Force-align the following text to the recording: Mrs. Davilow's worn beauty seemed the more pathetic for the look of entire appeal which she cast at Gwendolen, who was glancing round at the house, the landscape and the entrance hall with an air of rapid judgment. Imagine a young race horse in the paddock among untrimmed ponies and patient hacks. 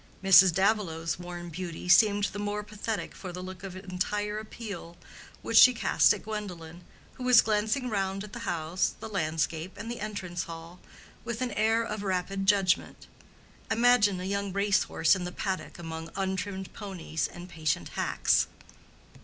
Mrs. 0.23 0.51
Davilow's 0.51 1.19
worn 1.19 1.49
beauty 1.49 1.87
seemed 1.87 2.23
the 2.23 2.39
more 2.39 2.63
pathetic 2.63 3.13
for 3.13 3.31
the 3.31 3.43
look 3.43 3.61
of 3.61 3.75
entire 3.75 4.39
appeal 4.39 4.97
which 5.43 5.57
she 5.57 5.75
cast 5.75 6.11
at 6.11 6.23
Gwendolen, 6.23 6.81
who 7.13 7.23
was 7.23 7.43
glancing 7.43 7.87
round 7.87 8.23
at 8.23 8.33
the 8.33 8.49
house, 8.49 8.95
the 8.99 9.07
landscape 9.07 9.75
and 9.77 9.91
the 9.91 9.99
entrance 9.99 10.45
hall 10.45 10.79
with 11.23 11.39
an 11.43 11.51
air 11.51 11.83
of 11.83 12.01
rapid 12.01 12.47
judgment. 12.47 13.05
Imagine 13.69 14.19
a 14.19 14.23
young 14.23 14.51
race 14.51 14.85
horse 14.85 15.15
in 15.15 15.23
the 15.23 15.31
paddock 15.31 15.77
among 15.77 16.09
untrimmed 16.15 16.73
ponies 16.73 17.27
and 17.27 17.47
patient 17.47 17.89
hacks. 17.89 18.47